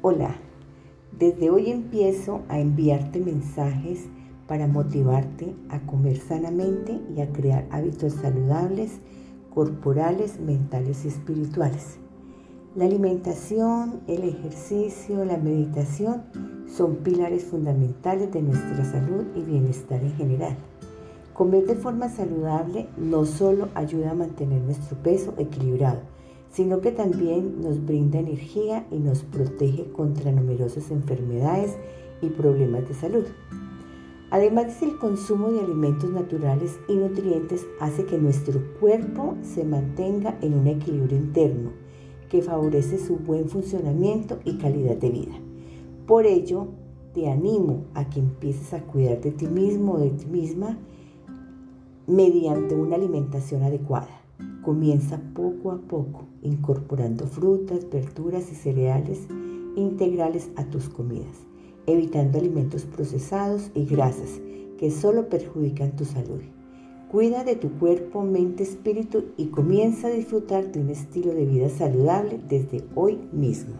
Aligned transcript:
Hola, 0.00 0.36
desde 1.18 1.50
hoy 1.50 1.72
empiezo 1.72 2.42
a 2.48 2.60
enviarte 2.60 3.18
mensajes 3.18 4.04
para 4.46 4.68
motivarte 4.68 5.56
a 5.70 5.80
comer 5.80 6.18
sanamente 6.18 7.00
y 7.16 7.20
a 7.20 7.32
crear 7.32 7.66
hábitos 7.72 8.12
saludables, 8.12 9.00
corporales, 9.52 10.38
mentales 10.38 11.04
y 11.04 11.08
espirituales. 11.08 11.96
La 12.76 12.84
alimentación, 12.84 14.02
el 14.06 14.22
ejercicio, 14.22 15.24
la 15.24 15.36
meditación 15.36 16.22
son 16.72 16.98
pilares 16.98 17.42
fundamentales 17.46 18.32
de 18.32 18.42
nuestra 18.42 18.84
salud 18.84 19.24
y 19.34 19.42
bienestar 19.42 20.00
en 20.00 20.14
general. 20.14 20.56
Comer 21.34 21.66
de 21.66 21.74
forma 21.74 22.08
saludable 22.08 22.86
no 22.96 23.24
solo 23.24 23.68
ayuda 23.74 24.12
a 24.12 24.14
mantener 24.14 24.62
nuestro 24.62 24.96
peso 25.02 25.34
equilibrado, 25.38 26.02
sino 26.50 26.80
que 26.80 26.92
también 26.92 27.60
nos 27.60 27.84
brinda 27.84 28.18
energía 28.18 28.86
y 28.90 28.98
nos 28.98 29.22
protege 29.22 29.84
contra 29.92 30.32
numerosas 30.32 30.90
enfermedades 30.90 31.76
y 32.22 32.28
problemas 32.28 32.88
de 32.88 32.94
salud. 32.94 33.24
Además 34.30 34.82
el 34.82 34.98
consumo 34.98 35.50
de 35.50 35.60
alimentos 35.60 36.10
naturales 36.10 36.78
y 36.86 36.94
nutrientes 36.94 37.66
hace 37.80 38.04
que 38.04 38.18
nuestro 38.18 38.60
cuerpo 38.78 39.36
se 39.42 39.64
mantenga 39.64 40.38
en 40.42 40.54
un 40.54 40.66
equilibrio 40.66 41.16
interno 41.16 41.70
que 42.28 42.42
favorece 42.42 42.98
su 42.98 43.16
buen 43.16 43.48
funcionamiento 43.48 44.38
y 44.44 44.58
calidad 44.58 44.96
de 44.96 45.10
vida. 45.10 45.34
Por 46.06 46.26
ello, 46.26 46.68
te 47.14 47.30
animo 47.30 47.84
a 47.94 48.10
que 48.10 48.20
empieces 48.20 48.74
a 48.74 48.82
cuidar 48.82 49.20
de 49.22 49.30
ti 49.30 49.46
mismo 49.46 49.94
o 49.94 49.98
de 49.98 50.10
ti 50.10 50.26
misma 50.26 50.78
mediante 52.06 52.74
una 52.74 52.96
alimentación 52.96 53.62
adecuada. 53.62 54.08
Comienza 54.68 55.18
poco 55.32 55.72
a 55.72 55.78
poco 55.78 56.26
incorporando 56.42 57.26
frutas, 57.26 57.88
verduras 57.90 58.52
y 58.52 58.54
cereales 58.54 59.20
integrales 59.76 60.50
a 60.56 60.64
tus 60.66 60.90
comidas, 60.90 61.38
evitando 61.86 62.38
alimentos 62.38 62.84
procesados 62.84 63.70
y 63.74 63.86
grasas 63.86 64.42
que 64.76 64.90
solo 64.90 65.30
perjudican 65.30 65.96
tu 65.96 66.04
salud. 66.04 66.42
Cuida 67.10 67.44
de 67.44 67.56
tu 67.56 67.70
cuerpo, 67.78 68.22
mente, 68.24 68.62
espíritu 68.62 69.24
y 69.38 69.46
comienza 69.46 70.08
a 70.08 70.10
disfrutar 70.10 70.70
de 70.70 70.82
un 70.82 70.90
estilo 70.90 71.32
de 71.32 71.46
vida 71.46 71.70
saludable 71.70 72.38
desde 72.46 72.84
hoy 72.94 73.18
mismo. 73.32 73.72